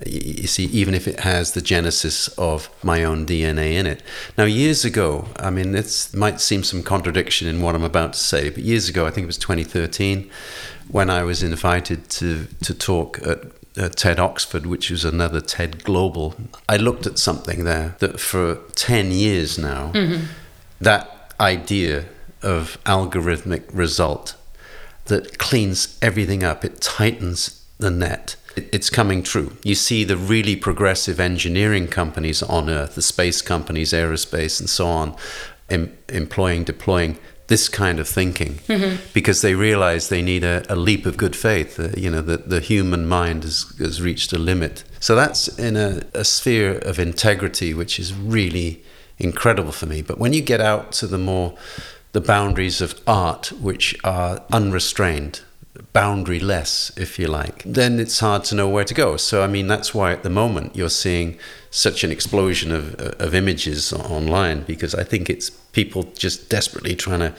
[0.04, 4.02] you see, even if it has the genesis of my own DNA in it.
[4.36, 8.18] Now, years ago, I mean, it might seem some contradiction in what I'm about to
[8.18, 10.28] say, but years ago, I think it was 2013,
[10.88, 13.44] when I was invited to, to talk at,
[13.76, 16.34] at TED Oxford, which was another TED Global,
[16.68, 20.24] I looked at something there that for 10 years now, mm-hmm.
[20.80, 22.04] that idea
[22.42, 24.34] of algorithmic result
[25.06, 28.36] that cleans everything up, it tightens the net.
[28.56, 29.56] It- It's coming true.
[29.64, 34.86] You see the really progressive engineering companies on Earth, the space companies, aerospace, and so
[34.86, 35.16] on,
[35.70, 38.60] em- employing, deploying this kind of thinking
[39.12, 41.78] because they realize they need a, a leap of good faith.
[41.78, 44.84] Uh, you know, that the human mind has, has reached a limit.
[45.00, 48.82] So that's in a, a sphere of integrity, which is really
[49.18, 50.02] incredible for me.
[50.02, 51.56] But when you get out to the more
[52.12, 55.40] the boundaries of art, which are unrestrained,
[55.94, 59.16] boundaryless, if you like, then it's hard to know where to go.
[59.16, 61.38] So, I mean, that's why at the moment you're seeing
[61.72, 67.20] such an explosion of, of images online because I think it's people just desperately trying
[67.20, 67.34] to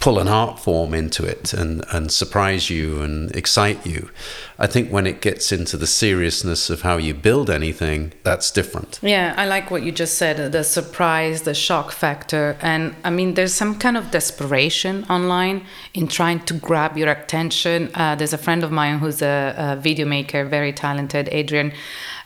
[0.00, 4.10] pull an art form into it and, and surprise you and excite you.
[4.58, 8.98] I think when it gets into the seriousness of how you build anything, that's different.
[9.02, 12.56] Yeah, I like what you just said the surprise, the shock factor.
[12.60, 17.90] And I mean, there's some kind of desperation online in trying to grab your attention.
[17.94, 21.72] Uh, there's a friend of mine who's a, a video maker, very talented, Adrian,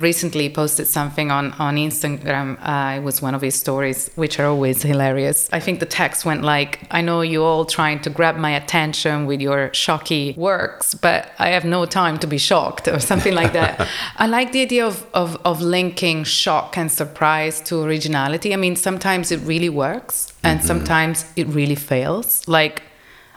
[0.00, 2.58] recently posted something on, on Instagram.
[2.60, 5.48] Uh, it was one of his stories, which are always hilarious.
[5.52, 9.26] I think the text went like, I know you all trying to grab my attention
[9.26, 13.52] with your shocky works, but I have no time to be shocked, or something like
[13.52, 13.88] that.
[14.16, 18.52] I like the idea of, of, of linking shock and surprise to originality.
[18.52, 20.66] I mean, sometimes it really works, and mm-hmm.
[20.66, 22.46] sometimes it really fails.
[22.46, 22.82] Like,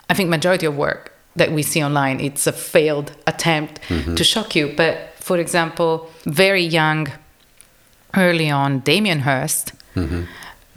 [0.09, 4.15] I think majority of work that we see online, it's a failed attempt mm-hmm.
[4.15, 4.73] to shock you.
[4.75, 7.07] But for example, very young,
[8.15, 9.73] early on, Damien Hirst.
[9.95, 10.23] Mm-hmm.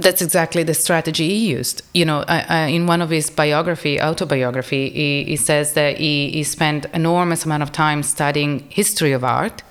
[0.04, 1.82] That's exactly the strategy he used.
[1.92, 2.20] You know,
[2.76, 7.62] in one of his biography, autobiography, he, he says that he, he spent enormous amount
[7.62, 9.62] of time studying history of art,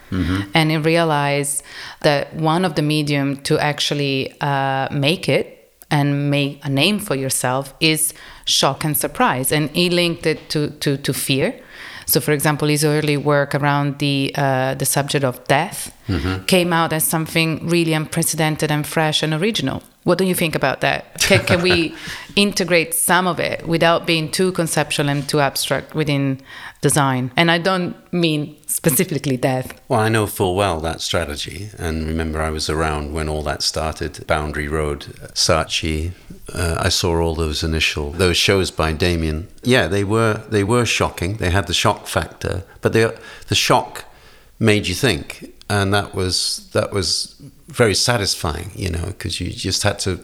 [0.53, 1.63] and he realized
[2.01, 5.45] that one of the medium to actually uh, make it
[5.91, 8.13] and make a name for yourself is
[8.45, 9.51] shock and surprise.
[9.51, 11.53] And he linked it to, to, to fear.
[12.05, 15.91] So, for example, his early work around the uh, the subject of death
[16.47, 19.81] came out as something really unprecedented and fresh and original.
[20.03, 21.19] What do you think about that?
[21.19, 21.93] Can, can we
[22.35, 26.41] integrate some of it without being too conceptual and too abstract within
[26.81, 27.31] design?
[27.35, 29.79] And I don't mean specifically death.
[29.89, 31.69] Well, I know full well that strategy.
[31.77, 35.01] And remember, I was around when all that started Boundary Road,
[35.33, 36.13] Saatchi.
[36.53, 39.47] Uh, I saw all those initial those shows by Damien.
[39.63, 41.37] Yeah, they were they were shocking.
[41.37, 43.11] They had the shock factor, but they,
[43.49, 44.05] the shock
[44.57, 48.71] made you think, and that was that was very satisfying.
[48.75, 50.19] You know, because you just had to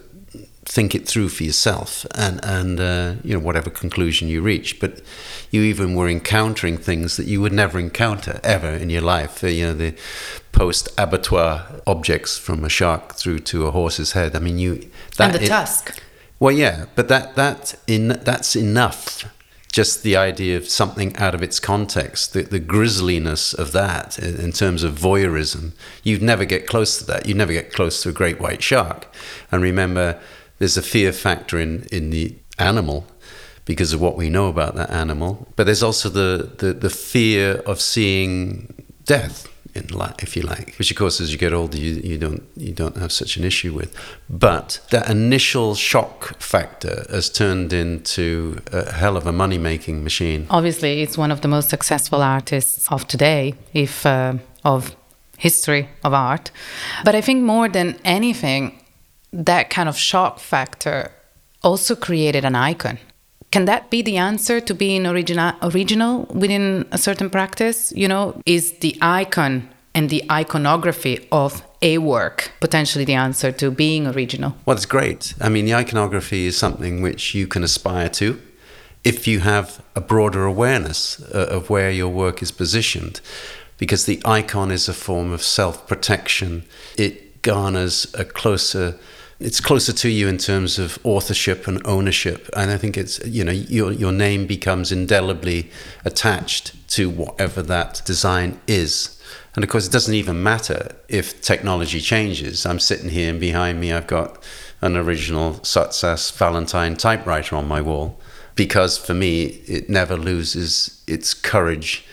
[0.67, 4.99] think it through for yourself and and uh, you know whatever conclusion you reach but
[5.51, 9.47] you even were encountering things that you would never encounter ever in your life uh,
[9.47, 9.93] you know the
[10.51, 14.71] post abattoir objects from a shark through to a horse's head i mean you
[15.19, 16.01] and the it- tusk.
[16.39, 19.23] well yeah but that that in that's enough
[19.75, 24.39] just the idea of something out of its context, the, the grisliness of that in,
[24.39, 27.25] in terms of voyeurism, you'd never get close to that.
[27.25, 29.13] You'd never get close to a great white shark.
[29.51, 30.17] And remember,
[30.59, 33.05] there's a fear factor in, in the animal
[33.65, 35.45] because of what we know about that animal.
[35.57, 40.75] But there's also the, the, the fear of seeing death in li- if you like,
[40.79, 43.43] which of course as you get older you, you don't you don't have such an
[43.43, 43.93] issue with.
[44.29, 50.47] But that initial shock factor has turned into a hell of a money making machine.
[50.49, 54.95] Obviously, it's one of the most successful artists of today, if uh, of
[55.38, 56.51] history of art.
[57.03, 58.81] But I think more than anything,
[59.33, 61.11] that kind of shock factor
[61.61, 62.97] also created an icon.
[63.55, 67.93] Can that be the answer to being original, original within a certain practice?
[67.95, 73.71] You know, is the icon and the iconography of a work potentially the answer to
[73.71, 74.57] being original?
[74.65, 75.35] Well, it's great.
[75.39, 78.41] I mean, the iconography is something which you can aspire to
[79.05, 83.21] if you have a broader awareness uh, of where your work is positioned,
[83.77, 86.65] because the icon is a form of self protection.
[86.97, 88.99] It garners a closer
[89.39, 92.50] it's closer to you in terms of authorship and ownership.
[92.56, 95.69] And I think it's, you know, your, your name becomes indelibly
[96.06, 99.21] attached to whatever that design is.
[99.56, 102.65] And of course, it doesn't even matter if technology changes.
[102.65, 104.41] I'm sitting here and behind me, I've got
[104.82, 108.19] an original Sottsass Valentine typewriter on my wall
[108.56, 112.06] because for me, it never loses its courage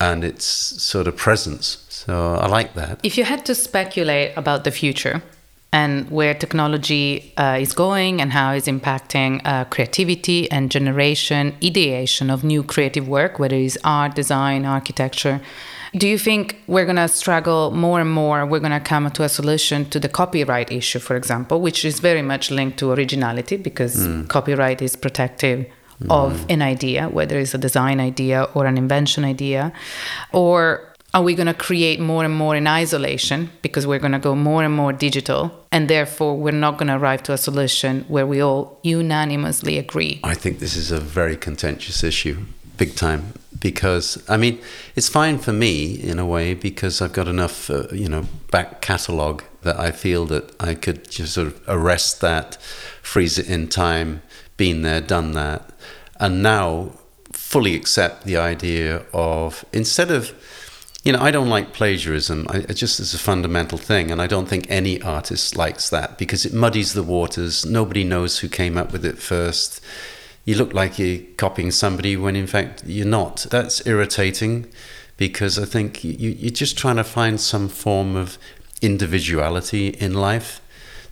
[0.00, 1.84] and its sort of presence.
[1.88, 3.00] So I like that.
[3.02, 5.22] If you had to speculate about the future,
[5.72, 12.28] and where technology uh, is going and how it's impacting uh, creativity and generation, ideation
[12.28, 15.40] of new creative work, whether it's art, design, architecture.
[15.94, 18.46] Do you think we're going to struggle more and more?
[18.46, 22.00] We're going to come to a solution to the copyright issue, for example, which is
[22.00, 24.28] very much linked to originality because mm.
[24.28, 25.66] copyright is protective
[26.10, 26.54] of mm.
[26.54, 29.72] an idea, whether it's a design idea or an invention idea,
[30.32, 33.50] or are we going to create more and more in isolation?
[33.60, 36.96] Because we're going to go more and more digital and therefore we're not going to
[36.96, 40.20] arrive to a solution where we all unanimously agree.
[40.24, 42.44] I think this is a very contentious issue
[42.78, 44.58] big time because i mean
[44.96, 48.80] it's fine for me in a way because i've got enough uh, you know back
[48.80, 52.56] catalog that i feel that i could just sort of arrest that
[53.02, 54.22] freeze it in time
[54.56, 55.70] been there done that
[56.18, 56.90] and now
[57.32, 60.32] fully accept the idea of instead of
[61.02, 62.46] you know, I don't like plagiarism.
[62.48, 66.16] I, it just is a fundamental thing, and I don't think any artist likes that
[66.16, 67.66] because it muddies the waters.
[67.66, 69.80] Nobody knows who came up with it first.
[70.44, 73.46] You look like you're copying somebody when in fact you're not.
[73.50, 74.70] That's irritating
[75.16, 78.38] because I think you, you're just trying to find some form of
[78.80, 80.60] individuality in life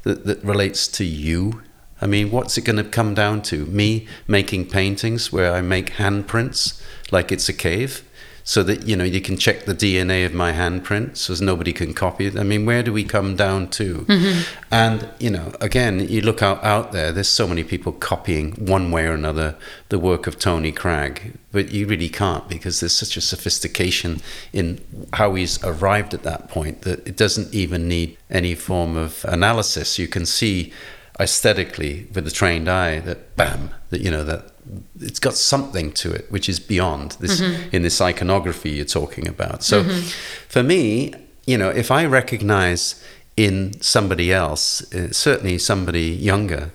[0.03, 1.62] that, that relates to you.
[2.00, 3.66] I mean, what's it going to come down to?
[3.66, 8.03] Me making paintings where I make handprints like it's a cave?
[8.51, 11.95] So that you know you can check the DNA of my handprint so nobody can
[11.95, 12.37] copy it.
[12.37, 13.99] I mean, where do we come down to?
[14.01, 14.65] Mm-hmm.
[14.73, 17.13] And you know, again, you look out out there.
[17.13, 19.55] There's so many people copying one way or another
[19.89, 24.21] the work of Tony Cragg, but you really can't because there's such a sophistication
[24.53, 24.81] in
[25.13, 29.97] how he's arrived at that point that it doesn't even need any form of analysis.
[29.97, 30.73] You can see
[31.20, 34.52] aesthetically with the trained eye that bam that you know that
[34.98, 37.76] it's got something to it which is beyond this mm-hmm.
[37.76, 40.00] in this iconography you're talking about so mm-hmm.
[40.48, 41.12] for me
[41.46, 43.04] you know if i recognize
[43.37, 46.72] in somebody else uh, certainly somebody younger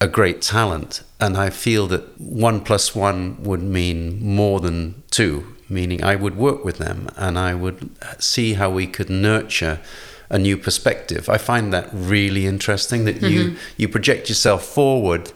[0.00, 5.56] a great talent and i feel that one plus one would mean more than two
[5.68, 9.80] meaning i would work with them and i would see how we could nurture
[10.30, 13.26] a new perspective i find that really interesting that mm-hmm.
[13.26, 15.32] you you project yourself forward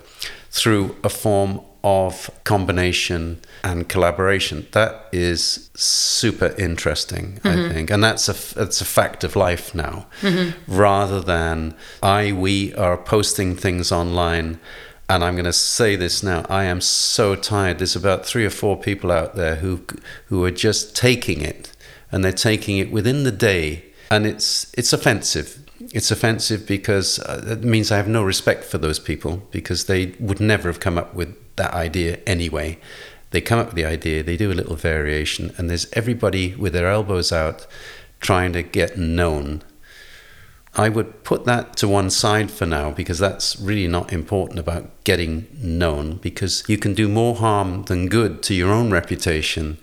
[0.51, 4.67] through a form of combination and collaboration.
[4.73, 7.49] That is super interesting, mm-hmm.
[7.49, 10.53] I think, and that's a that's a fact of life now, mm-hmm.
[10.67, 14.59] rather than I we are posting things online.
[15.07, 16.47] And I'm going to say this now.
[16.49, 17.77] I am so tired.
[17.77, 19.83] There's about three or four people out there who
[20.29, 21.71] who are just taking it,
[22.11, 27.45] and they're taking it within the day, and it's it's offensive it's offensive because uh,
[27.47, 30.97] it means I have no respect for those people because they would never have come
[30.97, 32.79] up with that idea anyway.
[33.31, 36.73] They come up with the idea, they do a little variation, and there's everybody with
[36.73, 37.67] their elbows out
[38.21, 39.63] trying to get known.
[40.77, 45.05] I would put that to one side for now because that's really not important about
[45.05, 49.79] getting known because you can do more harm than good to your own reputation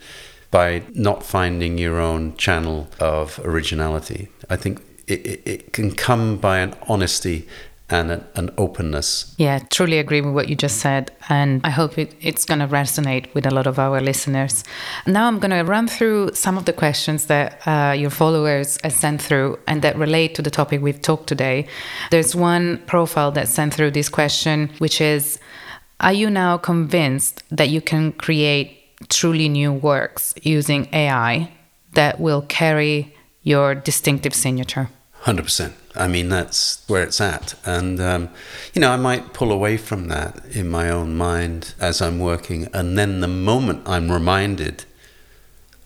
[0.52, 4.28] by not finding your own channel of originality.
[4.48, 7.48] I think it, it, it can come by an honesty
[7.88, 9.34] and an, an, openness.
[9.38, 11.10] Yeah, truly agree with what you just said.
[11.28, 14.64] And I hope it, it's going to resonate with a lot of our listeners.
[15.06, 19.20] Now I'm going to run through some of the questions that uh, your followers sent
[19.20, 21.66] through and that relate to the topic we've talked today.
[22.10, 25.38] There's one profile that sent through this question, which is
[26.00, 31.52] Are you now convinced that you can create truly new works using AI
[31.92, 34.88] that will carry your distinctive signature.
[35.20, 35.74] Hundred percent.
[35.94, 38.30] I mean, that's where it's at, and um,
[38.72, 42.66] you know, I might pull away from that in my own mind as I'm working,
[42.72, 44.84] and then the moment I'm reminded,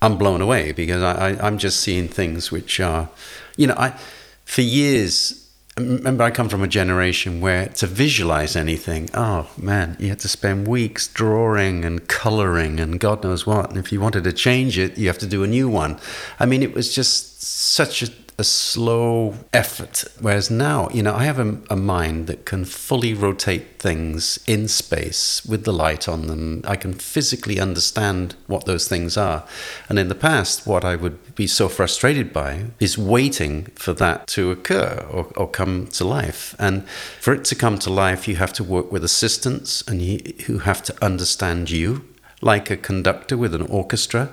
[0.01, 3.09] I'm blown away because I, I, I'm just seeing things which are,
[3.57, 3.99] you know, I
[4.45, 5.43] for years.
[5.79, 10.29] Remember, I come from a generation where to visualize anything, oh man, you had to
[10.29, 13.69] spend weeks drawing and coloring and God knows what.
[13.69, 15.99] And if you wanted to change it, you have to do a new one.
[16.41, 18.09] I mean, it was just such a
[18.39, 20.05] a slow effort.
[20.21, 24.69] Whereas now, you know, I have a, a, mind that can fully rotate things in
[24.69, 26.63] space with the light on them.
[26.67, 29.45] I can physically understand what those things are.
[29.89, 34.27] And in the past, what I would be so frustrated by is waiting for that
[34.29, 36.55] to occur or, or come to life.
[36.59, 36.87] And
[37.21, 40.59] for it to come to life, you have to work with assistants and you, who
[40.59, 42.05] have to understand you,
[42.43, 44.31] like a conductor with an orchestra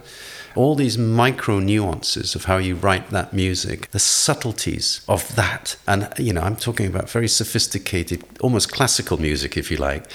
[0.56, 5.76] all these micro nuances of how you write that music, the subtleties of that.
[5.88, 10.06] And, you know, I'm talking about very sophisticated, almost classical music, if you like,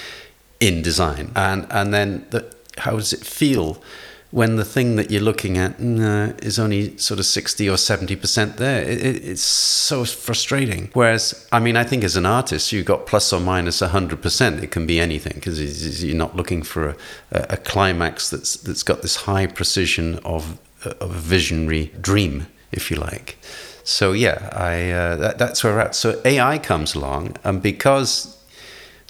[0.60, 1.32] in design.
[1.34, 3.82] And, and then the, how does it feel
[4.30, 8.56] when the thing that you're looking at uh, is only sort of 60 or 70%
[8.56, 8.82] there.
[8.82, 10.90] It, it, it's so frustrating.
[10.92, 14.62] Whereas, I mean, I think as an artist, you've got plus or minus 100%.
[14.62, 16.96] It can be anything because you're not looking for a,
[17.32, 22.98] a, climax that's, that's got this high precision of, of a visionary dream, if you
[22.98, 23.38] like.
[23.82, 25.94] So, yeah, I, uh, that, that's where we're at.
[25.94, 28.36] So, AI comes along, and because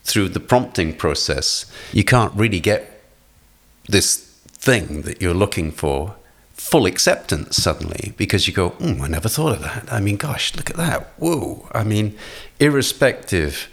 [0.04, 3.02] through the prompting process, you can't really get
[3.88, 4.27] this
[4.58, 6.16] thing that you're looking for
[6.52, 9.90] full acceptance suddenly because you go, mm, I never thought of that.
[9.92, 11.12] I mean, gosh, look at that.
[11.16, 11.68] Whoa.
[11.72, 12.16] I mean,
[12.58, 13.68] irrespective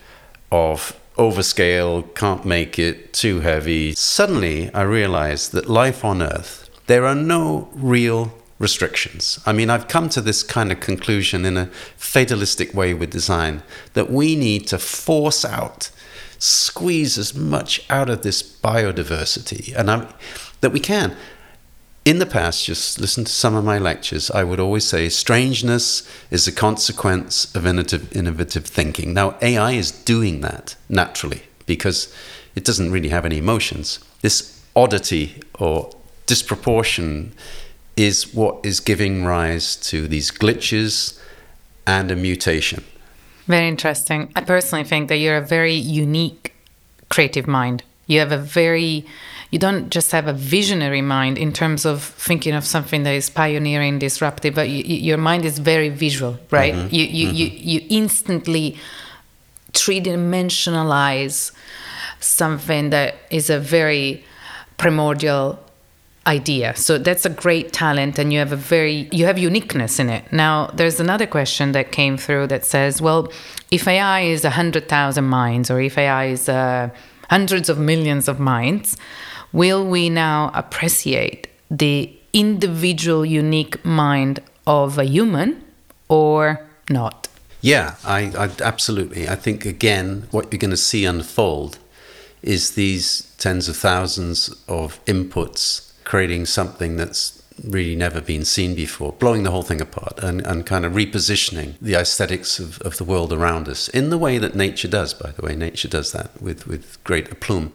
[0.52, 7.06] of overscale, can't make it, too heavy, suddenly I realized that life on Earth, there
[7.06, 9.40] are no real restrictions.
[9.46, 11.68] I mean, I've come to this kind of conclusion in a
[11.98, 13.64] fatalistic way with design
[13.94, 15.90] that we need to force out,
[16.38, 19.76] squeeze as much out of this biodiversity.
[19.76, 20.08] And I'm
[20.66, 21.16] that we can.
[22.06, 26.08] In the past, just listen to some of my lectures, I would always say strangeness
[26.32, 29.14] is a consequence of innovative, innovative thinking.
[29.14, 32.12] Now, AI is doing that naturally because
[32.56, 34.00] it doesn't really have any emotions.
[34.24, 35.92] This oddity or
[36.26, 37.34] disproportion
[37.96, 41.20] is what is giving rise to these glitches
[41.86, 42.84] and a mutation.
[43.46, 44.32] Very interesting.
[44.36, 46.56] I personally think that you're a very unique
[47.10, 47.84] creative mind.
[48.08, 49.06] You have a very
[49.56, 53.30] you don't just have a visionary mind in terms of thinking of something that is
[53.30, 56.74] pioneering, disruptive, but you, your mind is very visual, right?
[56.74, 56.94] Mm-hmm.
[56.94, 57.38] You, you, mm-hmm.
[57.38, 58.76] you, you instantly
[59.72, 61.54] three dimensionalize
[62.20, 64.26] something that is a very
[64.76, 65.58] primordial
[66.28, 66.76] idea.
[66.76, 70.24] So that's a great talent and you have a very you have uniqueness in it.
[70.34, 73.32] Now there's another question that came through that says, well,
[73.72, 76.90] if AI is a hundred thousand minds or if AI is uh,
[77.30, 78.98] hundreds of millions of minds,
[79.56, 85.64] will we now appreciate the individual, unique mind of a human
[86.10, 87.30] or not?
[87.62, 89.30] Yeah, I, I, absolutely.
[89.30, 91.80] I think again, what you're going to see unfold
[92.44, 99.14] is these tens of thousands of inputs creating something that's really never been seen before,
[99.14, 103.06] blowing the whole thing apart and, and kind of repositioning the aesthetics of, of the
[103.06, 105.56] world around us in the way that nature does, by the way.
[105.56, 107.72] Nature does that with, with great aplomb.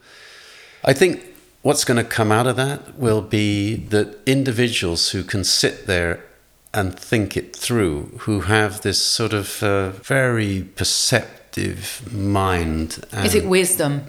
[0.84, 1.29] I think
[1.62, 6.24] what's going to come out of that will be that individuals who can sit there
[6.72, 13.04] and think it through, who have this sort of uh, very perceptive mind.
[13.24, 14.02] is it wisdom?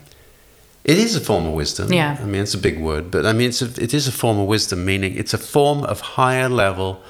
[0.83, 1.93] It is a form of wisdom.
[1.93, 2.17] Yeah.
[2.19, 4.39] I mean, it's a big word, but I mean, it's a, it is a form
[4.39, 7.01] of wisdom, meaning it's a form of higher level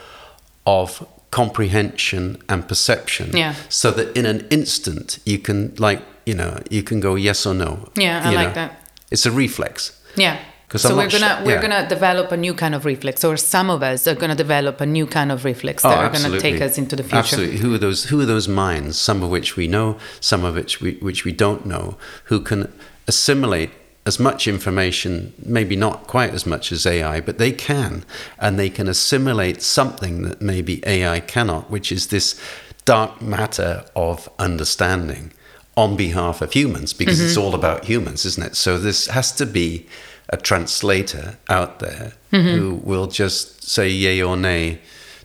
[0.65, 3.35] of comprehension and perception.
[3.35, 3.55] Yeah.
[3.69, 7.53] So that in an instant, you can, like, you know, you can go yes or
[7.53, 7.89] no.
[7.95, 8.53] Yeah, I like know?
[8.53, 8.89] that.
[9.09, 10.00] It's a reflex.
[10.15, 10.39] Yeah.
[10.77, 11.61] So we're gonna we're yeah.
[11.61, 14.85] gonna develop a new kind of reflex, or some of us are gonna develop a
[14.85, 17.17] new kind of reflex oh, that oh, are gonna take us into the future.
[17.17, 17.57] Absolutely.
[17.57, 18.05] Who are those?
[18.05, 18.97] Who are those minds?
[18.97, 21.97] Some of which we know, some of which we which we don't know.
[22.25, 22.71] Who can
[23.07, 23.71] assimilate
[24.05, 28.03] as much information, maybe not quite as much as AI, but they can,
[28.39, 32.39] and they can assimilate something that maybe AI cannot, which is this
[32.85, 35.31] dark matter of understanding
[35.75, 37.27] on behalf of humans, because mm-hmm.
[37.27, 38.55] it's all about humans, isn't it?
[38.55, 39.87] So this has to be
[40.29, 42.47] a translator out there mm-hmm.
[42.47, 44.79] who will just say yay or nay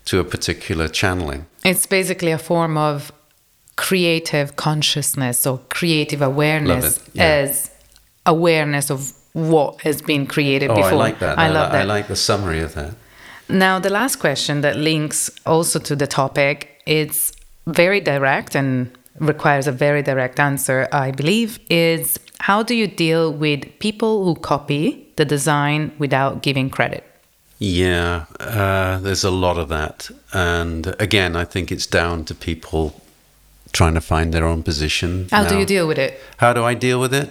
[0.05, 1.47] to a particular channeling.
[1.65, 3.13] It's basically a form of
[3.77, 7.25] creative consciousness or creative awareness yeah.
[7.25, 7.71] as
[8.25, 10.93] awareness of what has been created oh, before.
[10.93, 11.39] I like that.
[11.39, 11.83] I, I love that.
[11.83, 12.95] I like the summary of that.
[13.49, 17.33] Now, the last question that links also to the topic, it's
[17.67, 23.33] very direct and requires a very direct answer, I believe, is how do you deal
[23.33, 27.05] with people who copy the design without giving credit?
[27.59, 30.11] Yeah, uh, there's a lot of that.
[30.33, 33.01] And again, I think it's down to people
[33.73, 35.29] trying to find their own position.
[35.31, 36.21] How now, do you deal with it?
[36.39, 37.31] How do I deal with it?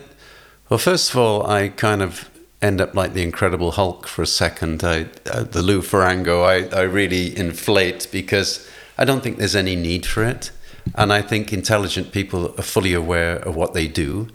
[0.69, 2.29] Well, first of all, I kind of
[2.61, 4.83] end up like the Incredible Hulk for a second.
[4.83, 8.67] I, uh, the Lou Ferrigno, I, I really inflate because
[8.97, 10.51] I don't think there's any need for it.
[10.93, 14.27] And I think intelligent people are fully aware of what they do.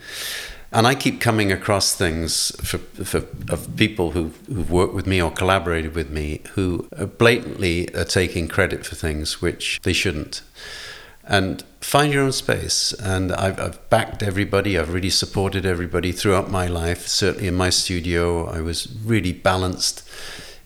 [0.72, 5.20] And I keep coming across things for, for, of people who, who've worked with me
[5.20, 6.88] or collaborated with me who
[7.18, 10.42] blatantly are taking credit for things which they shouldn't.
[11.24, 12.92] And find your own space.
[12.92, 17.08] And I've, I've backed everybody, I've really supported everybody throughout my life.
[17.08, 20.08] Certainly in my studio, I was really balanced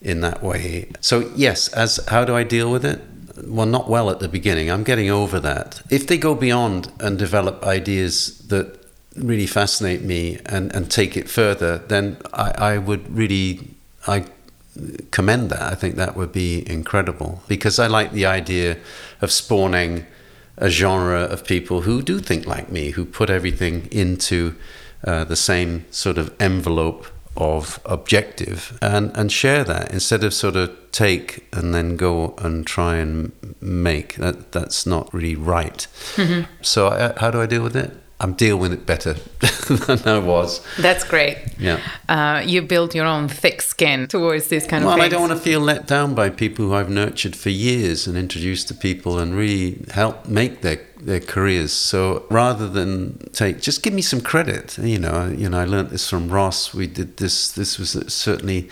[0.03, 0.91] in that way.
[1.01, 3.01] So, yes, as how do I deal with it?
[3.43, 4.70] Well, not well at the beginning.
[4.70, 5.82] I'm getting over that.
[5.91, 8.80] If they go beyond and develop ideas that
[9.16, 13.74] really fascinate me and, and take it further, then I, I would really
[14.07, 14.26] I
[15.11, 15.62] commend that.
[15.62, 18.76] I think that would be incredible because I like the idea
[19.20, 20.07] of spawning
[20.57, 24.55] a genre of people who do think like me, who put everything into
[25.05, 27.07] uh, the same sort of envelope
[27.37, 32.66] of objective and, and share that instead of sort of take and then go and
[32.66, 34.14] try and make.
[34.16, 35.87] That, that's not really right.
[36.14, 36.51] Mm-hmm.
[36.62, 37.93] So, I, how do I deal with it?
[38.20, 39.12] I'm dealing with it better
[39.87, 40.64] than I was.
[40.78, 41.37] That's great.
[41.59, 41.80] Yeah.
[42.09, 45.20] Uh, you build your own thick skin towards this kind well, of Well, I don't
[45.20, 48.74] want to feel let down by people who I've nurtured for years and introduced to
[48.74, 51.72] people and really help make their their careers.
[51.72, 54.78] So rather than take, just give me some credit.
[54.78, 56.74] You know, you know, I learned this from Ross.
[56.74, 57.52] We did this.
[57.52, 58.68] This was certainly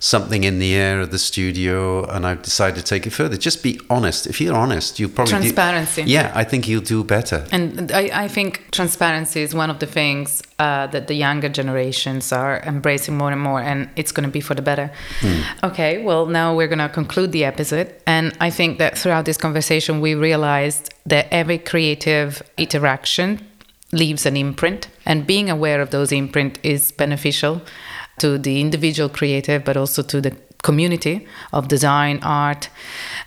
[0.00, 3.36] something in the air of the studio, and I've decided to take it further.
[3.36, 4.26] Just be honest.
[4.26, 6.04] If you're honest, you'll probably transparency.
[6.04, 7.46] Do, yeah, I think you'll do better.
[7.52, 12.32] And I, I think transparency is one of the things uh, that the younger generations
[12.32, 14.90] are embracing more and more, and it's going to be for the better.
[15.20, 15.40] Hmm.
[15.64, 19.36] Okay, well, now we're going to conclude the episode, and I think that throughout this
[19.36, 23.46] conversation, we realized that every creative interaction
[23.92, 27.60] leaves an imprint, and being aware of those imprint is beneficial
[28.18, 32.68] to the individual creative, but also to the community of design, art,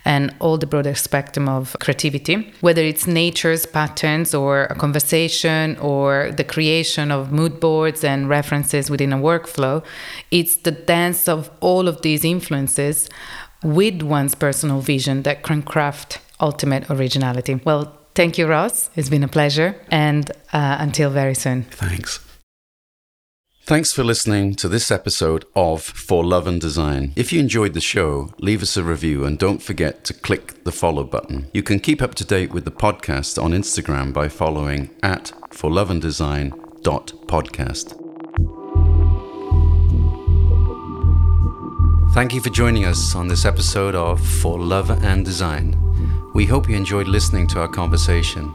[0.04, 6.30] and all the broader spectrum of creativity, whether it's nature's patterns or a conversation or
[6.32, 9.84] the creation of mood boards and references within a workflow.
[10.30, 13.08] It's the dance of all of these influences
[13.62, 17.60] with one's personal vision that can craft ultimate originality.
[17.64, 18.90] Well, thank you, Ross.
[18.96, 19.76] It's been a pleasure.
[19.90, 21.64] And uh, until very soon.
[21.64, 22.29] Thanks.
[23.70, 27.12] Thanks for listening to this episode of For Love and Design.
[27.14, 30.72] If you enjoyed the show, leave us a review and don't forget to click the
[30.72, 31.48] follow button.
[31.54, 35.70] You can keep up to date with the podcast on Instagram by following at For
[35.70, 36.50] Love and Design
[36.82, 37.94] podcast.
[42.12, 45.76] Thank you for joining us on this episode of For Love and Design.
[46.34, 48.52] We hope you enjoyed listening to our conversation.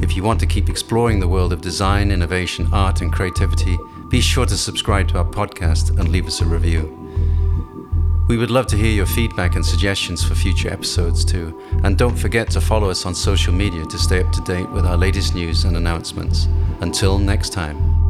[0.00, 3.76] If you want to keep exploring the world of design, innovation, art, and creativity,
[4.14, 6.84] be sure to subscribe to our podcast and leave us a review.
[8.28, 11.60] We would love to hear your feedback and suggestions for future episodes too.
[11.82, 14.86] And don't forget to follow us on social media to stay up to date with
[14.86, 16.46] our latest news and announcements.
[16.80, 18.03] Until next time.